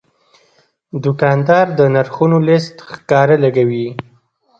دوکاندار 1.03 1.65
د 1.79 1.79
نرخونو 1.93 2.37
لیست 2.47 2.75
ښکاره 2.93 3.35
لګوي. 3.43 3.87